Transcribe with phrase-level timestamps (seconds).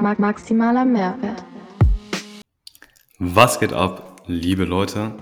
[0.00, 1.44] Max, maximaler Mehrwert.
[3.18, 5.12] Was geht ab, liebe Leute?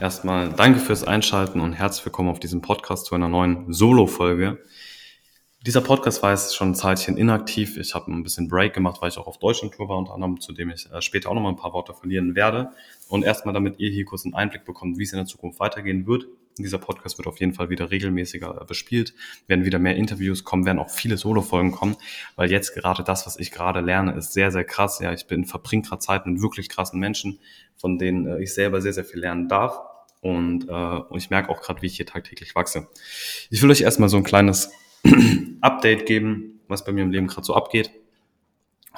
[0.00, 4.58] Erstmal danke fürs Einschalten und herzlich willkommen auf diesem Podcast zu einer neuen Solo-Folge.
[5.64, 7.76] Dieser Podcast war jetzt schon ein Zeitchen inaktiv.
[7.76, 10.52] Ich habe ein bisschen Break gemacht, weil ich auch auf Deutschland-Tour war, unter anderem, zu
[10.52, 12.70] dem ich äh, später auch noch mal ein paar Worte verlieren werde.
[13.08, 16.06] Und erstmal, damit ihr hier kurz einen Einblick bekommt, wie es in der Zukunft weitergehen
[16.06, 16.26] wird.
[16.58, 19.14] Dieser Podcast wird auf jeden Fall wieder regelmäßiger bespielt,
[19.46, 21.96] werden wieder mehr Interviews kommen, werden auch viele Solo-Folgen kommen,
[22.36, 25.00] weil jetzt gerade das, was ich gerade lerne, ist sehr, sehr krass.
[25.00, 27.38] Ja, ich bin verbringt gerade Zeit mit wirklich krassen Menschen,
[27.76, 29.80] von denen äh, ich selber sehr, sehr viel lernen darf.
[30.20, 32.88] Und, äh, und ich merke auch gerade, wie ich hier tagtäglich wachse.
[33.50, 34.70] Ich will euch erstmal so ein kleines
[35.60, 37.90] Update geben, was bei mir im Leben gerade so abgeht.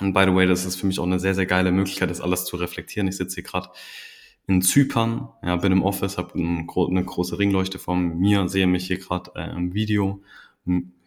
[0.00, 2.20] Und by the way, das ist für mich auch eine sehr, sehr geile Möglichkeit, das
[2.20, 3.08] alles zu reflektieren.
[3.08, 3.70] Ich sitze hier gerade
[4.46, 8.86] in Zypern, ja, bin im Office, habe ein, eine große Ringleuchte vor mir, sehe mich
[8.86, 10.20] hier gerade äh, im Video,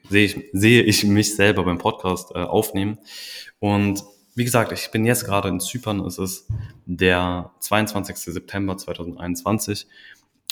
[0.10, 2.98] sehe ich, sehe ich mich selber beim Podcast äh, aufnehmen.
[3.60, 4.04] Und
[4.36, 6.48] wie gesagt, ich bin jetzt gerade in Zypern, es ist
[6.86, 8.18] der 22.
[8.18, 9.88] September 2021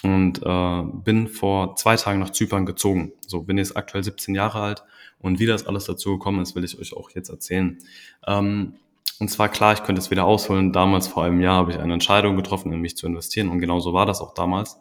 [0.04, 3.14] und äh, bin vor zwei Tagen nach Zypern gezogen.
[3.28, 4.84] So bin jetzt aktuell 17 Jahre alt
[5.20, 7.80] und wie das alles dazu gekommen ist, will ich euch auch jetzt erzählen.
[8.28, 8.76] Ähm,
[9.20, 10.74] und zwar klar, ich könnte es wieder ausholen.
[10.74, 13.80] Damals vor einem Jahr habe ich eine Entscheidung getroffen, in mich zu investieren und genau
[13.80, 14.78] so war das auch damals.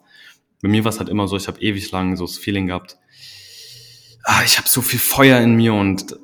[0.61, 2.97] Bei mir war es halt immer so, ich habe ewig lang so das Feeling gehabt,
[4.23, 6.17] ah, ich habe so viel Feuer in mir und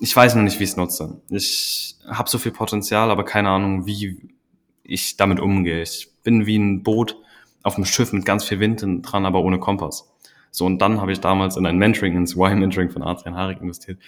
[0.00, 1.20] ich weiß noch nicht, wie ich es nutze.
[1.28, 4.30] Ich habe so viel Potenzial, aber keine Ahnung, wie
[4.84, 5.82] ich damit umgehe.
[5.82, 7.16] Ich bin wie ein Boot,
[7.62, 10.08] auf dem Schiff mit ganz viel Wind dran, aber ohne Kompass.
[10.50, 13.98] So, und dann habe ich damals in ein Mentoring, ins Y-Mentoring von Adrian Harig investiert.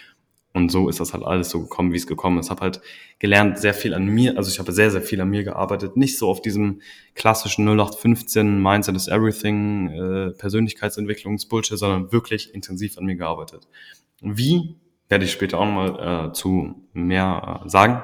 [0.53, 2.51] Und so ist das halt alles so gekommen, wie es gekommen ist.
[2.51, 2.81] Habe halt
[3.21, 5.97] gelernt, sehr viel an mir, also ich habe sehr, sehr viel an mir gearbeitet.
[5.97, 6.81] Nicht so auf diesem
[7.15, 13.69] klassischen 0815 Mindset is Everything, äh, Persönlichkeitsentwicklungsbullshit, sondern wirklich intensiv an mir gearbeitet.
[14.21, 14.77] Wie,
[15.09, 18.03] werde ich später auch nochmal äh, zu mehr äh, sagen.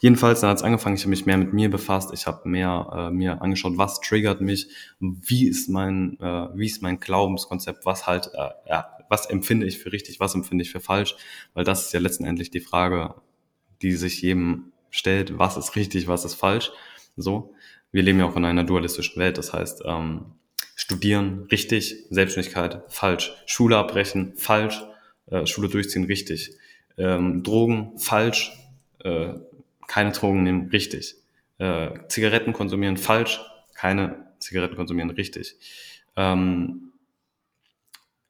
[0.00, 2.90] Jedenfalls, dann hat es angefangen, ich habe mich mehr mit mir befasst, ich habe mehr
[2.94, 4.68] äh, mir angeschaut, was triggert mich,
[5.00, 8.50] wie ist mein, äh, wie ist mein Glaubenskonzept, was halt, äh,
[9.08, 11.16] was empfinde ich für richtig, was empfinde ich für falsch,
[11.54, 13.14] weil das ist ja letztendlich die Frage,
[13.82, 16.70] die sich jedem stellt, was ist richtig, was ist falsch.
[17.16, 17.54] So,
[17.92, 20.26] wir leben ja auch in einer dualistischen Welt, das heißt, ähm,
[20.76, 24.82] studieren richtig, Selbstständigkeit falsch, Schule abbrechen falsch,
[25.26, 26.56] äh, Schule durchziehen richtig,
[26.96, 28.52] ähm, Drogen falsch,
[29.00, 29.34] äh,
[29.86, 31.16] keine Drogen nehmen, richtig.
[31.58, 33.40] Äh, Zigaretten konsumieren, falsch.
[33.74, 35.56] Keine Zigaretten konsumieren, richtig.
[36.16, 36.92] Ähm,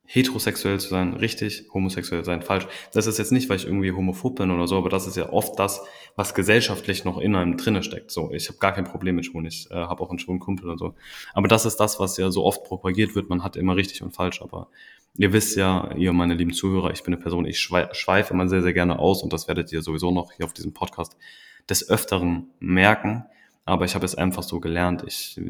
[0.06, 2.66] heterosexuell zu sein, richtig, homosexuell sein, falsch.
[2.92, 5.30] Das ist jetzt nicht, weil ich irgendwie homophob bin oder so, aber das ist ja
[5.30, 5.82] oft das,
[6.14, 8.10] was gesellschaftlich noch in einem drinne steckt.
[8.10, 10.70] So, ich habe gar kein Problem mit Schwulen, ich äh, habe auch einen schwulen Kumpel
[10.70, 10.94] und so.
[11.32, 14.12] Aber das ist das, was ja so oft propagiert wird, man hat immer richtig und
[14.12, 14.68] falsch, aber
[15.16, 18.62] ihr wisst ja, ihr meine lieben Zuhörer, ich bin eine Person, ich schweife immer sehr,
[18.62, 21.16] sehr gerne aus und das werdet ihr sowieso noch hier auf diesem Podcast
[21.68, 23.24] des Öfteren merken.
[23.66, 25.04] Aber ich habe es einfach so gelernt.
[25.06, 25.40] Ich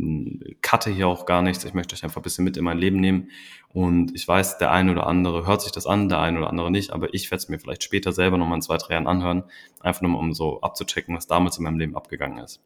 [0.62, 1.64] cutte hier auch gar nichts.
[1.64, 3.30] Ich möchte euch einfach ein bisschen mit in mein Leben nehmen.
[3.70, 6.70] Und ich weiß, der eine oder andere hört sich das an, der eine oder andere
[6.70, 6.92] nicht.
[6.92, 9.44] Aber ich werde es mir vielleicht später selber nochmal in zwei, drei Jahren anhören.
[9.80, 12.60] Einfach nur mal, um so abzuchecken, was damals in meinem Leben abgegangen ist.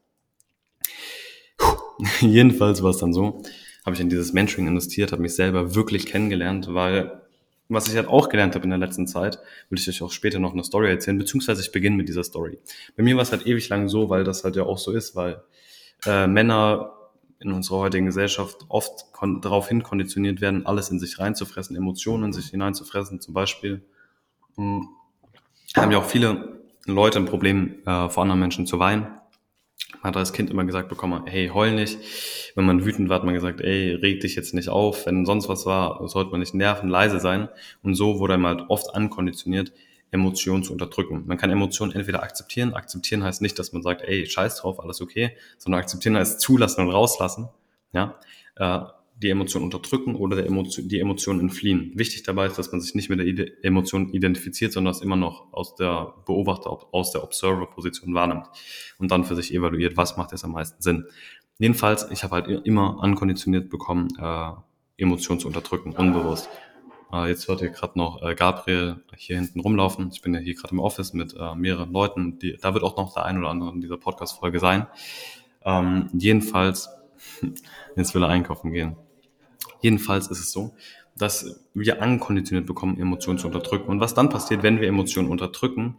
[2.21, 3.43] Jedenfalls war es dann so,
[3.85, 7.23] habe ich in dieses Mentoring investiert, habe mich selber wirklich kennengelernt, weil
[7.69, 10.39] was ich halt auch gelernt habe in der letzten Zeit, will ich euch auch später
[10.39, 12.59] noch eine Story erzählen, beziehungsweise ich beginne mit dieser Story.
[12.97, 15.15] Bei mir war es halt ewig lang so, weil das halt ja auch so ist,
[15.17, 15.43] weil
[16.07, 16.95] äh, Männer
[17.41, 19.07] in unserer heutigen Gesellschaft oft
[19.43, 23.21] darauf hin konditioniert werden, alles in sich reinzufressen, Emotionen in sich hineinzufressen.
[23.21, 23.83] Zum Beispiel
[24.57, 24.89] mh, hm,
[25.77, 29.18] haben ja auch viele Leute ein Problem, äh, vor anderen Menschen zu weinen
[30.03, 31.99] man hat als Kind immer gesagt bekommen, hey, heul nicht.
[32.55, 35.07] Wenn man wütend war, hat man gesagt, ey, reg dich jetzt nicht auf.
[35.07, 37.49] Wenn sonst was war, sollte man nicht nerven, leise sein.
[37.83, 39.73] Und so wurde man halt oft ankonditioniert,
[40.11, 41.25] Emotionen zu unterdrücken.
[41.27, 42.75] Man kann Emotionen entweder akzeptieren.
[42.75, 46.87] Akzeptieren heißt nicht, dass man sagt, ey, scheiß drauf, alles okay, sondern akzeptieren heißt zulassen
[46.87, 47.49] und rauslassen.
[47.93, 48.19] Ja,
[48.57, 48.81] äh,
[49.21, 51.93] die Emotion unterdrücken oder der Emotion, die Emotion entfliehen.
[51.97, 55.53] Wichtig dabei ist, dass man sich nicht mit der Emotion identifiziert, sondern es immer noch
[55.53, 58.47] aus der Beobachter, aus der Observer-Position wahrnimmt
[58.99, 61.07] und dann für sich evaluiert, was macht jetzt am meisten Sinn.
[61.59, 64.53] Jedenfalls, ich habe halt immer ankonditioniert bekommen, äh,
[64.97, 66.49] Emotionen zu unterdrücken, unbewusst.
[67.13, 70.11] Äh, jetzt hört ihr gerade noch äh, Gabriel hier hinten rumlaufen.
[70.13, 72.39] Ich bin ja hier gerade im Office mit äh, mehreren Leuten.
[72.39, 74.87] Die, da wird auch noch der ein oder andere in dieser Podcast-Folge sein.
[75.65, 76.89] Ähm, jedenfalls,
[77.97, 78.97] jetzt will er einkaufen gehen.
[79.81, 80.75] Jedenfalls ist es so,
[81.17, 83.89] dass wir ankonditioniert bekommen, Emotionen zu unterdrücken.
[83.89, 85.97] Und was dann passiert, wenn wir Emotionen unterdrücken,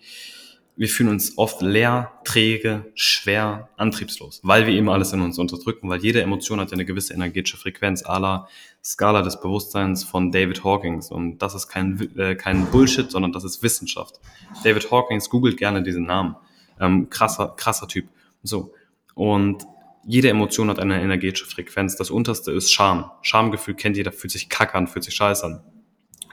[0.79, 5.89] wir fühlen uns oft leer, träge, schwer, antriebslos, weil wir eben alles in uns unterdrücken,
[5.89, 8.47] weil jede Emotion hat ja eine gewisse energetische Frequenz, à la
[8.81, 11.11] Skala des Bewusstseins von David Hawkins.
[11.11, 14.21] Und das ist kein, äh, kein Bullshit, sondern das ist Wissenschaft.
[14.63, 16.37] David Hawkins googelt gerne diesen Namen.
[16.79, 18.07] Ähm, krasser, krasser Typ.
[18.41, 18.73] So.
[19.15, 19.65] Und
[20.09, 21.95] jede Emotion hat eine energetische Frequenz.
[21.95, 23.11] Das unterste ist Scham.
[23.21, 25.63] Schamgefühl kennt jeder, fühlt sich kacke an, fühlt sich scheiße an.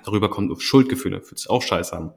[0.03, 2.15] Darüber kommt Schuldgefühle, fühlt sich auch scheiße an.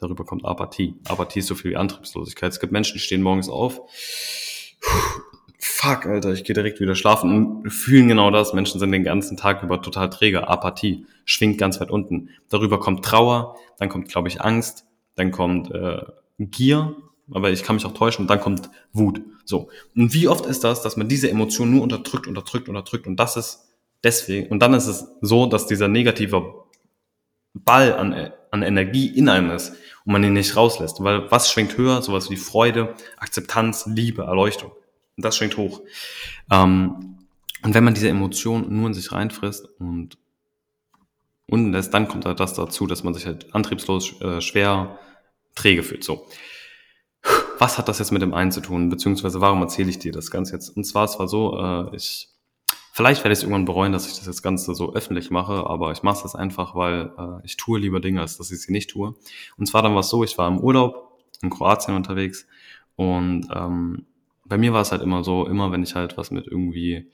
[0.00, 0.96] Darüber kommt Apathie.
[1.06, 2.50] Apathie ist so viel wie Antriebslosigkeit.
[2.50, 3.82] Es gibt Menschen, die stehen morgens auf.
[5.60, 8.52] Fuck, Alter, ich gehe direkt wieder schlafen und fühlen genau das.
[8.52, 10.48] Menschen sind den ganzen Tag über total träge.
[10.48, 12.30] Apathie schwingt ganz weit unten.
[12.48, 16.02] Darüber kommt Trauer, dann kommt, glaube ich, Angst, dann kommt äh,
[16.40, 16.96] Gier,
[17.32, 19.20] aber ich kann mich auch täuschen, und dann kommt Wut.
[19.44, 19.68] So.
[19.94, 23.36] Und wie oft ist das, dass man diese Emotion nur unterdrückt, unterdrückt, unterdrückt und das
[23.36, 23.64] ist
[24.02, 26.64] deswegen, und dann ist es so, dass dieser negative
[27.54, 29.70] Ball an, an Energie in einem ist
[30.04, 31.02] und man ihn nicht rauslässt.
[31.02, 32.02] Weil was schwingt höher?
[32.02, 34.72] Sowas wie Freude, Akzeptanz, Liebe, Erleuchtung.
[35.16, 35.80] Und das schwingt hoch.
[36.50, 37.18] Ähm,
[37.62, 40.18] und wenn man diese Emotion nur in sich reinfrisst und
[41.48, 44.98] unten lässt, dann kommt halt das dazu, dass man sich halt antriebslos, äh, schwer,
[45.54, 46.04] träge fühlt.
[46.04, 46.26] So.
[47.64, 48.90] Was hat das jetzt mit dem einen zu tun?
[48.90, 50.76] Beziehungsweise warum erzähle ich dir das Ganze jetzt?
[50.76, 52.28] Und zwar, es war so, äh, ich
[52.92, 55.90] Vielleicht werde ich es irgendwann bereuen, dass ich das jetzt Ganze so öffentlich mache, aber
[55.90, 58.90] ich mache es einfach, weil äh, ich tue lieber Dinge, als dass ich sie nicht
[58.90, 59.14] tue.
[59.56, 62.46] Und zwar dann war es so, ich war im Urlaub in Kroatien unterwegs
[62.96, 64.04] und ähm,
[64.44, 67.10] bei mir war es halt immer so, immer wenn ich halt was mit irgendwie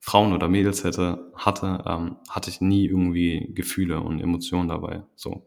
[0.00, 5.02] Frauen oder Mädels hätte, hatte, ähm, hatte ich nie irgendwie Gefühle und Emotionen dabei.
[5.16, 5.46] So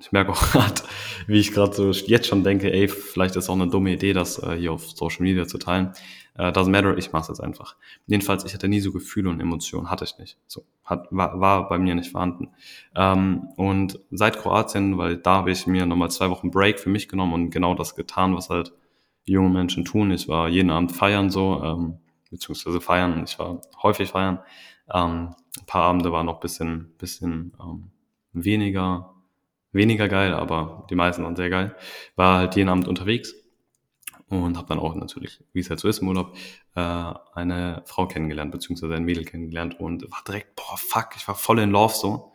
[0.00, 0.82] ich merke auch gerade,
[1.26, 4.42] wie ich gerade so jetzt schon denke, ey, vielleicht ist auch eine dumme Idee, das
[4.42, 5.92] äh, hier auf Social Media zu teilen.
[6.34, 7.76] Äh, doesn't matter, ich mache es jetzt einfach.
[8.06, 10.38] Jedenfalls, ich hatte nie so Gefühle und Emotionen, hatte ich nicht.
[10.46, 12.48] So, hat, war, war bei mir nicht vorhanden.
[12.94, 17.08] Ähm, und seit Kroatien, weil da habe ich mir nochmal zwei Wochen Break für mich
[17.08, 18.72] genommen und genau das getan, was halt
[19.24, 20.10] junge Menschen tun.
[20.12, 21.98] Ich war jeden Abend feiern so, ähm,
[22.30, 23.22] beziehungsweise feiern.
[23.24, 24.38] Ich war häufig feiern.
[24.92, 27.90] Ähm, ein paar Abende waren noch bisschen, bisschen ähm,
[28.32, 29.14] weniger
[29.72, 31.74] weniger geil, aber die meisten waren sehr geil.
[32.16, 33.34] War halt jeden Abend unterwegs
[34.28, 36.36] und habe dann auch natürlich, wie es halt so ist im Urlaub,
[36.76, 36.80] äh,
[37.34, 41.58] eine Frau kennengelernt, beziehungsweise ein Mädel kennengelernt und war direkt, boah, fuck, ich war voll
[41.58, 42.32] in Love so.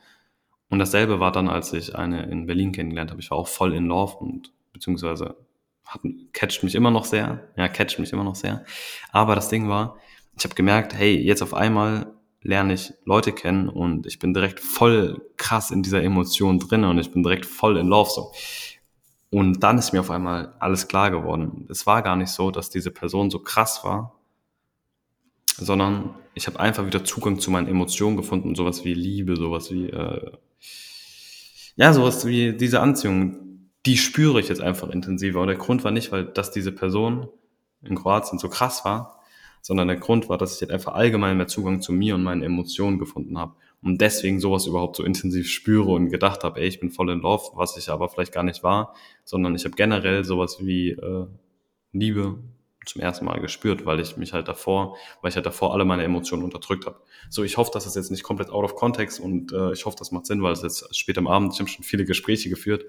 [0.69, 3.21] Und dasselbe war dann, als ich eine in Berlin kennengelernt habe.
[3.21, 5.37] Ich war auch voll in Love und beziehungsweise
[5.85, 6.01] hat,
[6.33, 7.47] catcht mich immer noch sehr.
[7.55, 8.65] Ja, catcht mich immer noch sehr.
[9.11, 9.97] Aber das Ding war,
[10.37, 12.14] ich habe gemerkt, hey, jetzt auf einmal
[12.45, 16.99] lerne ich Leute kennen und ich bin direkt voll krass in dieser Emotion drin und
[16.99, 18.31] ich bin direkt voll in Love so.
[19.31, 21.65] Und dann ist mir auf einmal alles klar geworden.
[21.69, 24.13] Es war gar nicht so, dass diese Person so krass war,
[25.57, 29.89] sondern ich habe einfach wieder Zugang zu meinen Emotionen gefunden, sowas wie Liebe, sowas wie
[29.89, 30.31] äh,
[31.75, 35.41] ja, sowas wie diese Anziehung, die spüre ich jetzt einfach intensiver.
[35.41, 37.27] Und der Grund war nicht, weil dass diese Person
[37.81, 39.19] in Kroatien so krass war,
[39.65, 42.43] sondern der Grund war, dass ich halt einfach allgemein mehr Zugang zu mir und meinen
[42.43, 46.79] Emotionen gefunden habe und deswegen sowas überhaupt so intensiv spüre und gedacht habe, ey, ich
[46.79, 50.23] bin voll in Love, was ich aber vielleicht gar nicht war, sondern ich habe generell
[50.23, 51.25] sowas wie äh,
[51.93, 52.37] Liebe
[52.85, 56.03] zum ersten Mal gespürt, weil ich mich halt davor, weil ich halt davor alle meine
[56.03, 57.01] Emotionen unterdrückt habe.
[57.31, 59.97] So, ich hoffe, dass das jetzt nicht komplett out of context und äh, ich hoffe,
[59.97, 62.85] das macht Sinn, weil es jetzt spät am Abend, ich habe schon viele Gespräche geführt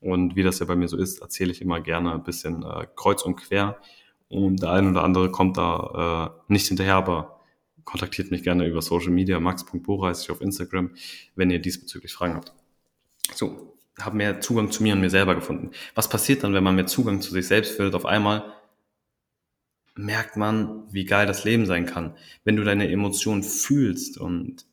[0.00, 2.86] und wie das ja bei mir so ist, erzähle ich immer gerne ein bisschen äh,
[2.94, 3.78] kreuz und quer
[4.30, 7.40] und der eine oder andere kommt da äh, nicht hinterher, aber
[7.84, 9.40] kontaktiert mich gerne über Social Media,
[10.22, 10.90] ich auf Instagram,
[11.34, 12.52] wenn ihr diesbezüglich Fragen habt.
[13.34, 15.72] So, habe mehr Zugang zu mir und mir selber gefunden.
[15.96, 17.96] Was passiert dann, wenn man mehr Zugang zu sich selbst findet?
[17.96, 18.54] Auf einmal
[19.96, 22.14] merkt man, wie geil das Leben sein kann.
[22.44, 24.64] Wenn du deine Emotionen fühlst und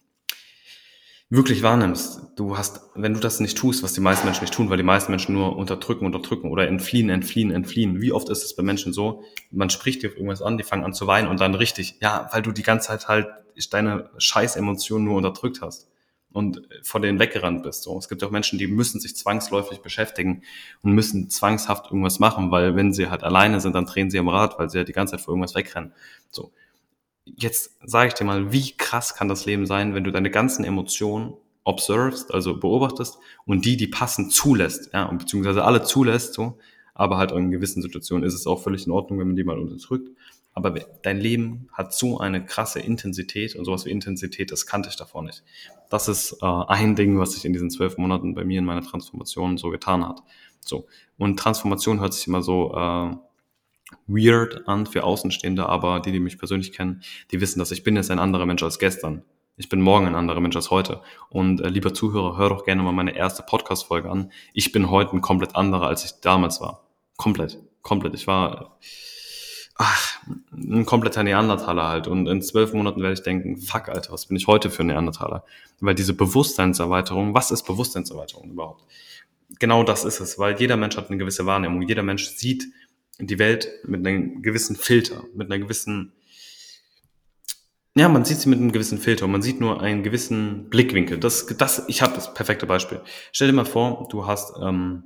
[1.30, 2.22] wirklich wahrnimmst.
[2.38, 4.84] Du hast, wenn du das nicht tust, was die meisten Menschen nicht tun, weil die
[4.84, 8.02] meisten Menschen nur unterdrücken, unterdrücken oder entfliehen, entfliehen, entfliehen.
[8.02, 10.94] Wie oft ist es bei Menschen so, man spricht dir irgendwas an, die fangen an
[10.94, 13.28] zu weinen und dann richtig, ja, weil du die ganze Zeit halt
[13.72, 15.90] deine scheiß Emotionen nur unterdrückt hast
[16.32, 17.84] und vor denen weggerannt bist.
[17.84, 17.98] So.
[17.98, 20.44] Es gibt auch Menschen, die müssen sich zwangsläufig beschäftigen
[20.84, 24.30] und müssen zwangshaft irgendwas machen, weil wenn sie halt alleine sind, dann drehen sie am
[24.30, 25.94] Rad, weil sie halt die ganze Zeit vor irgendwas wegrennen.
[26.30, 26.54] So
[27.36, 30.64] jetzt sage ich dir mal, wie krass kann das Leben sein, wenn du deine ganzen
[30.64, 36.58] Emotionen observest, also beobachtest und die, die passen, zulässt, ja, beziehungsweise alle zulässt, so,
[36.94, 39.60] aber halt in gewissen Situationen ist es auch völlig in Ordnung, wenn man die mal
[39.60, 40.10] unterdrückt.
[40.54, 40.72] Aber
[41.04, 45.22] dein Leben hat so eine krasse Intensität und sowas wie Intensität, das kannte ich davor
[45.22, 45.44] nicht.
[45.92, 48.82] Das ist äh, ein Ding, was sich in diesen zwölf Monaten bei mir in meiner
[48.82, 50.24] Transformation so getan hat.
[50.62, 50.88] So.
[51.20, 53.16] Und Transformation hört sich immer so äh,
[54.08, 57.02] weird an für Außenstehende, aber die, die mich persönlich kennen,
[57.32, 59.24] die wissen, dass ich bin jetzt ein anderer Mensch als gestern.
[59.56, 61.02] Ich bin morgen ein anderer Mensch als heute.
[61.30, 64.32] Und äh, lieber Zuhörer, hör doch gerne mal meine erste Podcast-Folge an.
[64.54, 66.88] Ich bin heute ein komplett anderer, als ich damals war.
[67.18, 68.14] Komplett, komplett.
[68.14, 68.78] Ich war
[69.78, 70.20] ach,
[70.52, 72.08] ein kompletter Neandertaler halt.
[72.08, 74.88] Und in zwölf Monaten werde ich denken, fuck, Alter, was bin ich heute für ein
[74.88, 75.44] Neandertaler?
[75.80, 78.84] Weil diese Bewusstseinserweiterung, was ist Bewusstseinserweiterung überhaupt?
[79.60, 81.82] Genau das ist es, weil jeder Mensch hat eine gewisse Wahrnehmung.
[81.82, 82.66] Jeder Mensch sieht
[83.20, 86.14] die Welt mit einem gewissen Filter, mit einer gewissen,
[87.96, 89.26] ja, man sieht sie mit einem gewissen Filter.
[89.28, 91.18] Man sieht nur einen gewissen Blickwinkel.
[91.18, 93.02] Das, das, ich habe das perfekte Beispiel.
[93.32, 95.06] Stell dir mal vor, du hast ähm,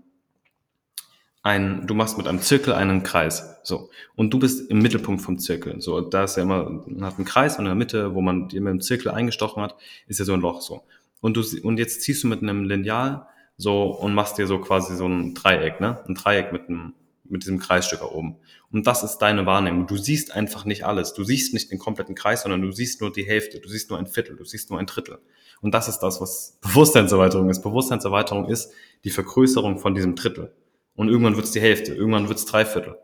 [1.44, 3.90] ein, du machst mit einem Zirkel einen Kreis, so.
[4.16, 6.02] Und du bist im Mittelpunkt vom Zirkel, so.
[6.02, 8.54] Da ist ja immer, man hat einen Kreis und in der Mitte, wo man mit
[8.54, 9.76] dem Zirkel eingestochen hat,
[10.08, 10.84] ist ja so ein Loch, so.
[11.22, 13.26] Und du, und jetzt ziehst du mit einem Lineal,
[13.58, 16.04] so, und machst dir so quasi so ein Dreieck, ne?
[16.08, 16.94] Ein Dreieck mit einem,
[17.32, 18.38] mit diesem Kreisstück oben.
[18.72, 19.88] Und das ist deine Wahrnehmung.
[19.88, 21.14] Du siehst einfach nicht alles.
[21.14, 23.60] Du siehst nicht den kompletten Kreis, sondern du siehst nur die Hälfte.
[23.60, 24.36] Du siehst nur ein Viertel.
[24.36, 25.20] Du siehst nur ein Drittel.
[25.62, 27.62] Und das ist das, was Bewusstseinserweiterung ist.
[27.62, 28.72] Bewusstseinserweiterung ist
[29.04, 30.54] die Vergrößerung von diesem Drittel.
[30.96, 32.96] Und irgendwann wird es die Hälfte, irgendwann wird es Dreiviertel.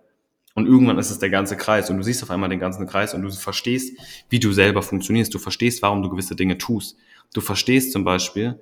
[0.56, 3.14] Und irgendwann ist es der ganze Kreis und du siehst auf einmal den ganzen Kreis
[3.14, 3.96] und du verstehst,
[4.30, 5.32] wie du selber funktionierst.
[5.34, 6.98] Du verstehst, warum du gewisse Dinge tust.
[7.34, 8.60] Du verstehst zum Beispiel,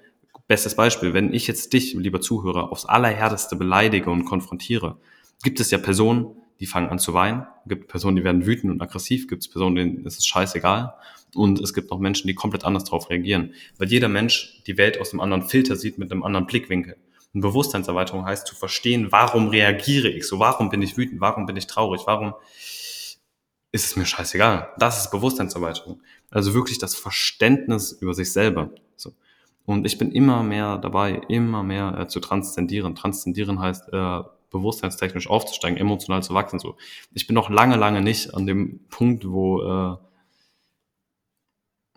[0.47, 4.97] bestes Beispiel, wenn ich jetzt dich, lieber Zuhörer, aufs Allerhärteste beleidige und konfrontiere,
[5.43, 8.81] gibt es ja Personen, die fangen an zu weinen, gibt Personen, die werden wütend und
[8.81, 10.93] aggressiv, gibt es Personen, denen ist es scheißegal
[11.33, 14.99] und es gibt noch Menschen, die komplett anders darauf reagieren, weil jeder Mensch die Welt
[14.99, 16.97] aus einem anderen Filter sieht, mit einem anderen Blickwinkel.
[17.33, 21.57] Und Bewusstseinserweiterung heißt zu verstehen, warum reagiere ich so, warum bin ich wütend, warum bin
[21.57, 22.33] ich traurig, warum
[23.73, 24.69] ist es mir scheißegal.
[24.77, 26.01] Das ist Bewusstseinserweiterung.
[26.31, 28.69] Also wirklich das Verständnis über sich selber.
[28.95, 29.13] So.
[29.65, 32.95] Und ich bin immer mehr dabei, immer mehr äh, zu transzendieren.
[32.95, 34.21] Transzendieren heißt, äh,
[34.57, 36.59] bewusstseinstechnisch aufzusteigen, emotional zu wachsen.
[36.59, 36.75] So.
[37.13, 39.97] Ich bin noch lange, lange nicht an dem Punkt, wo äh,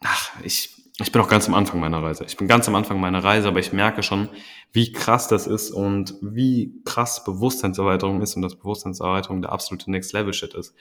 [0.02, 2.24] ach, ich, ich bin noch ganz am Anfang meiner Reise.
[2.24, 4.28] Ich bin ganz am Anfang meiner Reise, aber ich merke schon,
[4.72, 10.12] wie krass das ist und wie krass Bewusstseinserweiterung ist und dass Bewusstseinserweiterung der absolute Next
[10.12, 10.74] Level Shit ist.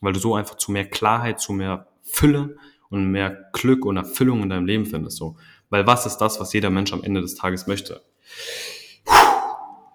[0.00, 2.56] Weil du so einfach zu mehr Klarheit, zu mehr Fülle
[2.88, 5.16] und mehr Glück und Erfüllung in deinem Leben findest.
[5.16, 5.36] So.
[5.70, 8.02] Weil was ist das, was jeder Mensch am Ende des Tages möchte?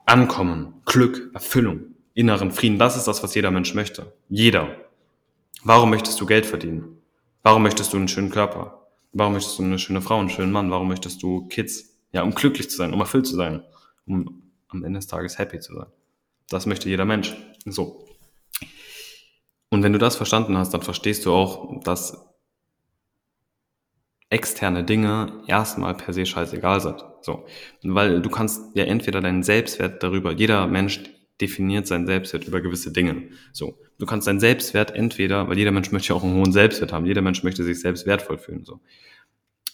[0.10, 2.80] Ankommen, Glück, Erfüllung, inneren Frieden.
[2.80, 4.12] Das ist das, was jeder Mensch möchte.
[4.28, 4.76] Jeder.
[5.62, 6.98] Warum möchtest du Geld verdienen?
[7.44, 8.88] Warum möchtest du einen schönen Körper?
[9.14, 10.72] Warum möchtest du eine schöne Frau, einen schönen Mann?
[10.72, 11.96] Warum möchtest du Kids?
[12.12, 13.62] Ja, um glücklich zu sein, um erfüllt zu sein,
[14.08, 15.86] um am Ende des Tages happy zu sein.
[16.50, 17.36] Das möchte jeder Mensch.
[17.66, 18.08] So.
[19.70, 22.29] Und wenn du das verstanden hast, dann verstehst du auch, dass
[24.30, 27.04] externe Dinge erstmal per se scheißegal sind.
[27.22, 27.46] So.
[27.84, 31.02] Weil du kannst ja entweder deinen Selbstwert darüber, jeder Mensch
[31.42, 33.30] definiert seinen Selbstwert über gewisse Dinge.
[33.54, 33.78] So.
[33.98, 37.06] Du kannst deinen Selbstwert entweder, weil jeder Mensch möchte ja auch einen hohen Selbstwert haben,
[37.06, 38.80] jeder Mensch möchte sich selbst wertvoll fühlen, so.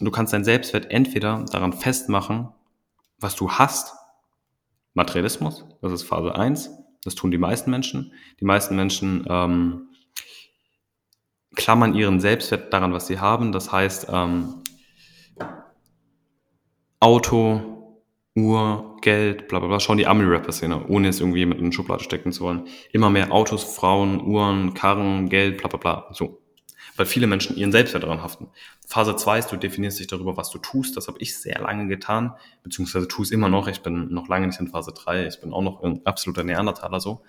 [0.02, 2.50] Du kannst deinen Selbstwert entweder daran festmachen,
[3.18, 3.94] was du hast,
[4.94, 6.70] Materialismus, das ist Phase 1,
[7.06, 8.14] das tun die meisten Menschen.
[8.40, 9.90] Die meisten Menschen ähm,
[11.56, 13.52] klammern ihren Selbstwert daran, was sie haben.
[13.52, 14.62] Das heißt, ähm,
[17.00, 17.76] Auto,
[18.36, 22.04] Uhr, Geld, bla bla bla, schauen die Ami-Rapper-Szene, ohne es irgendwie mit in eine Schublade
[22.04, 22.68] stecken zu wollen.
[22.92, 26.08] Immer mehr Autos, Frauen, Uhren, Karren, Geld, bla bla bla.
[26.12, 26.42] So.
[26.98, 28.48] Weil viele Menschen ihren Selbstwert daran haften.
[28.88, 30.96] Phase 2 ist, du definierst dich darüber, was du tust.
[30.98, 32.34] Das habe ich sehr lange getan,
[32.64, 33.68] beziehungsweise tue es immer noch.
[33.68, 35.28] Ich bin noch lange nicht in Phase 3.
[35.28, 37.24] Ich bin auch noch ein absoluter Neandertaler so.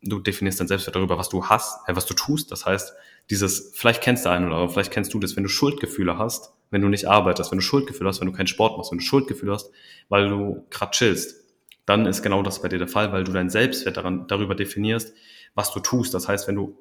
[0.00, 2.52] Du definierst dein Selbstwert darüber, was du hast, äh, was du tust.
[2.52, 2.92] Das heißt,
[3.30, 6.82] dieses, vielleicht kennst du einen oder vielleicht kennst du das, wenn du Schuldgefühle hast, wenn
[6.82, 9.52] du nicht arbeitest, wenn du Schuldgefühle hast, wenn du keinen Sport machst, wenn du Schuldgefühle
[9.52, 9.70] hast,
[10.08, 11.44] weil du gerade chillst,
[11.86, 15.14] dann ist genau das bei dir der Fall, weil du deinen Selbstwert daran, darüber definierst,
[15.54, 16.14] was du tust.
[16.14, 16.76] Das heißt, wenn du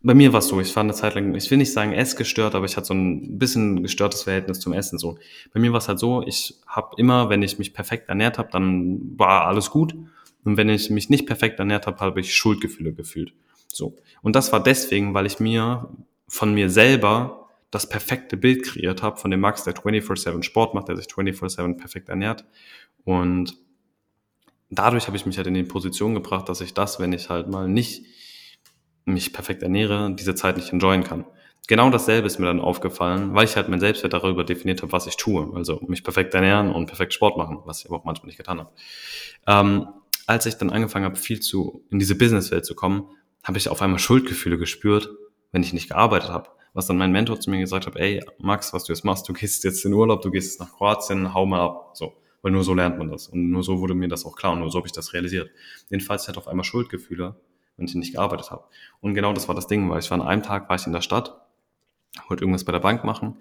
[0.00, 2.54] bei mir war es so, ich war eine Zeit lang, ich will nicht sagen essgestört,
[2.54, 4.98] aber ich hatte so ein bisschen gestörtes Verhältnis zum Essen.
[4.98, 5.18] So,
[5.52, 8.48] bei mir war es halt so, ich habe immer, wenn ich mich perfekt ernährt habe,
[8.52, 9.94] dann war alles gut.
[10.44, 13.32] Und wenn ich mich nicht perfekt ernährt habe, habe ich Schuldgefühle gefühlt.
[13.72, 13.96] So.
[14.22, 15.88] Und das war deswegen, weil ich mir
[16.26, 20.88] von mir selber das perfekte Bild kreiert habe von dem Max, der 24-7 Sport macht,
[20.88, 22.44] der sich 24-7 perfekt ernährt.
[23.04, 23.56] Und
[24.70, 27.48] dadurch habe ich mich halt in die Position gebracht, dass ich das, wenn ich halt
[27.48, 28.04] mal nicht
[29.04, 31.24] mich perfekt ernähre, diese Zeit nicht enjoyen kann.
[31.66, 35.06] Genau dasselbe ist mir dann aufgefallen, weil ich halt mein Selbstwert darüber definiert habe, was
[35.06, 35.50] ich tue.
[35.54, 38.58] Also mich perfekt ernähren und perfekt Sport machen, was ich aber auch manchmal nicht getan
[38.58, 38.70] habe.
[39.46, 39.88] Ähm,
[40.26, 43.06] als ich dann angefangen habe, viel zu in diese Businesswelt zu kommen,
[43.48, 45.10] habe ich auf einmal Schuldgefühle gespürt,
[45.50, 46.50] wenn ich nicht gearbeitet habe.
[46.74, 49.32] Was dann mein Mentor zu mir gesagt hat, ey, Max, was du jetzt machst, du
[49.32, 51.90] gehst jetzt in Urlaub, du gehst jetzt nach Kroatien, hau mal ab.
[51.94, 52.12] So.
[52.42, 53.26] Weil nur so lernt man das.
[53.26, 55.50] Und nur so wurde mir das auch klar und nur so habe ich das realisiert.
[55.88, 57.34] Jedenfalls ich hatte auf einmal Schuldgefühle,
[57.76, 58.64] wenn ich nicht gearbeitet habe.
[59.00, 60.92] Und genau das war das Ding, weil ich war an einem Tag, war ich in
[60.92, 61.34] der Stadt
[62.28, 63.36] wollte irgendwas bei der Bank machen,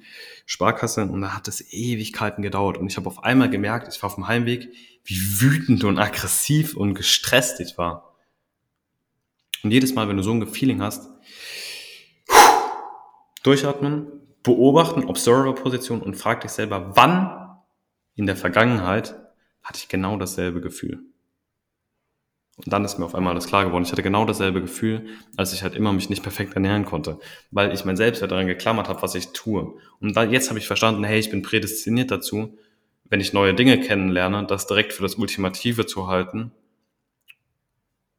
[0.45, 2.77] Sparkasse, und da hat es Ewigkeiten gedauert.
[2.77, 4.69] Und ich habe auf einmal gemerkt, ich war auf dem Heimweg,
[5.03, 8.06] wie wütend und aggressiv und gestresst ich war.
[9.67, 11.11] Und jedes Mal, wenn du so ein Feeling hast,
[13.43, 14.07] durchatmen,
[14.41, 17.57] beobachten, Observer-Position und frag dich selber, wann
[18.15, 19.19] in der Vergangenheit
[19.61, 21.01] hatte ich genau dasselbe Gefühl.
[22.55, 23.83] Und dann ist mir auf einmal alles klar geworden.
[23.83, 27.19] Ich hatte genau dasselbe Gefühl, als ich halt immer mich nicht perfekt ernähren konnte,
[27.51, 29.75] weil ich mein Selbstwert daran geklammert habe, was ich tue.
[29.99, 32.57] Und da, jetzt habe ich verstanden, hey, ich bin prädestiniert dazu,
[33.03, 36.53] wenn ich neue Dinge kennenlerne, das direkt für das Ultimative zu halten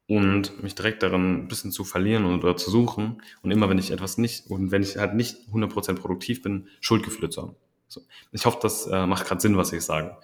[0.09, 3.91] und mich direkt darin ein bisschen zu verlieren oder zu suchen und immer wenn ich
[3.91, 7.55] etwas nicht und wenn ich halt nicht 100% produktiv bin, Schuldgefühle zu haben.
[7.87, 8.01] So.
[8.31, 10.17] Ich hoffe, das äh, macht gerade Sinn, was ich sage.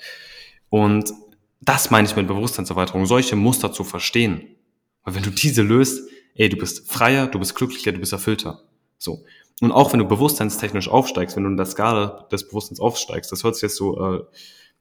[0.70, 1.14] Und
[1.62, 4.56] das meine ich mit Bewusstseinserweiterung, solche Muster zu verstehen.
[5.04, 8.64] Weil wenn du diese löst, ey, du bist freier, du bist glücklicher, du bist erfüllter.
[8.98, 9.24] So.
[9.62, 13.44] Und auch wenn du bewusstseinstechnisch aufsteigst, wenn du in der Skala des Bewusstseins aufsteigst, das
[13.44, 14.24] hört sich jetzt so äh,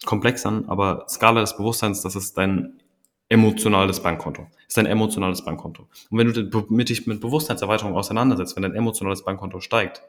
[0.07, 2.81] komplex an, aber Skala des Bewusstseins, das ist dein
[3.29, 4.47] emotionales Bankkonto.
[4.75, 5.87] Ist dein emotionales Bankkonto.
[6.11, 10.03] Und wenn du dich mit Bewusstseinserweiterung auseinandersetzt, wenn dein emotionales Bankkonto steigt,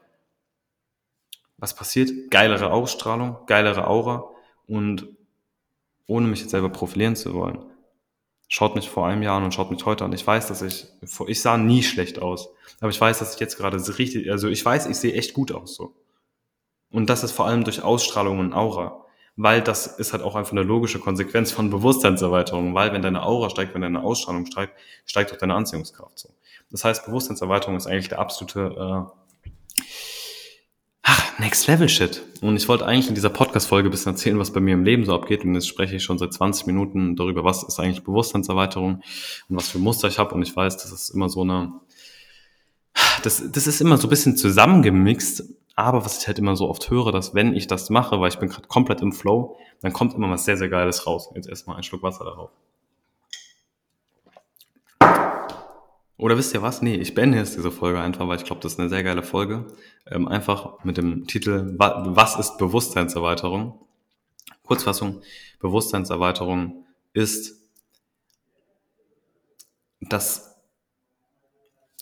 [1.56, 2.10] was passiert?
[2.32, 4.28] Geilere Ausstrahlung, geilere Aura
[4.66, 5.06] und
[6.08, 7.64] ohne mich jetzt selber profilieren zu wollen,
[8.48, 10.12] schaut mich vor einem Jahr an und schaut mich heute an.
[10.12, 10.88] Ich weiß, dass ich,
[11.28, 12.48] ich sah nie schlecht aus,
[12.80, 15.52] aber ich weiß, dass ich jetzt gerade richtig, also ich weiß, ich sehe echt gut
[15.52, 15.94] aus so.
[16.90, 19.05] Und das ist vor allem durch Ausstrahlung und Aura,
[19.36, 23.50] weil das ist halt auch einfach eine logische Konsequenz von Bewusstseinserweiterung, weil wenn deine Aura
[23.50, 24.72] steigt, wenn deine Ausstrahlung steigt,
[25.04, 26.30] steigt auch deine Anziehungskraft so.
[26.70, 29.26] Das heißt, Bewusstseinserweiterung ist eigentlich der absolute äh,
[31.38, 32.22] Next Level Shit.
[32.40, 35.04] Und ich wollte eigentlich in dieser Podcast-Folge ein bisschen erzählen, was bei mir im Leben
[35.04, 35.44] so abgeht.
[35.44, 39.02] Und jetzt spreche ich schon seit 20 Minuten darüber, was ist eigentlich Bewusstseinserweiterung
[39.48, 40.34] und was für Muster ich habe.
[40.34, 41.72] Und ich weiß, das ist immer so eine,
[43.22, 45.44] das, das ist immer so ein bisschen zusammengemixt.
[45.76, 48.38] Aber was ich halt immer so oft höre, dass wenn ich das mache, weil ich
[48.38, 51.30] bin gerade komplett im Flow, dann kommt immer was sehr, sehr Geiles raus.
[51.34, 52.50] Jetzt erstmal ein Schluck Wasser darauf.
[56.18, 56.80] Oder wisst ihr was?
[56.80, 59.22] Nee, ich beende jetzt diese Folge einfach, weil ich glaube, das ist eine sehr geile
[59.22, 59.66] Folge.
[60.06, 63.78] Ähm, einfach mit dem Titel Was ist Bewusstseinserweiterung?
[64.62, 65.20] Kurzfassung,
[65.60, 67.60] Bewusstseinserweiterung ist
[70.00, 70.55] das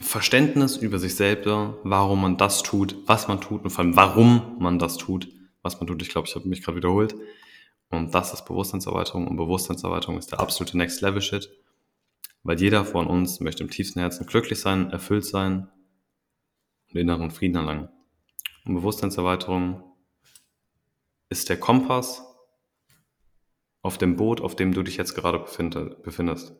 [0.00, 4.56] Verständnis über sich selbst, warum man das tut, was man tut und vor allem warum
[4.58, 5.28] man das tut,
[5.62, 6.02] was man tut.
[6.02, 7.14] Ich glaube, ich habe mich gerade wiederholt.
[7.90, 11.48] Und das ist Bewusstseinserweiterung und Bewusstseinserweiterung ist der absolute Next Level Shit.
[12.42, 15.68] Weil jeder von uns möchte im tiefsten Herzen glücklich sein, erfüllt sein
[16.90, 17.88] und inneren Frieden erlangen.
[18.64, 19.82] Und Bewusstseinserweiterung
[21.28, 22.22] ist der Kompass
[23.80, 26.52] auf dem Boot, auf dem du dich jetzt gerade befindest.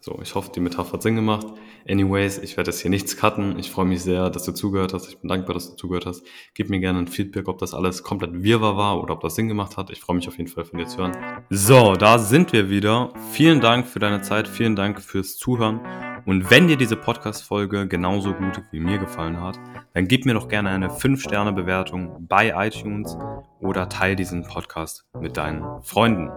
[0.00, 1.46] So, ich hoffe, die Metapher hat Sinn gemacht.
[1.88, 3.58] Anyways, ich werde jetzt hier nichts cutten.
[3.58, 5.08] Ich freue mich sehr, dass du zugehört hast.
[5.08, 6.24] Ich bin dankbar, dass du zugehört hast.
[6.54, 9.48] Gib mir gerne ein Feedback, ob das alles komplett wirrwarr war oder ob das Sinn
[9.48, 9.90] gemacht hat.
[9.90, 11.16] Ich freue mich auf jeden Fall von dir zu hören.
[11.50, 13.12] So, da sind wir wieder.
[13.32, 14.46] Vielen Dank für deine Zeit.
[14.46, 15.80] Vielen Dank fürs Zuhören.
[16.26, 19.58] Und wenn dir diese Podcast-Folge genauso gut wie mir gefallen hat,
[19.94, 23.16] dann gib mir doch gerne eine 5-Sterne-Bewertung bei iTunes
[23.60, 26.30] oder teile diesen Podcast mit deinen Freunden.